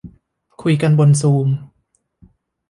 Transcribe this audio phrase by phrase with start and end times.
[0.61, 1.47] คุยกันบนซูม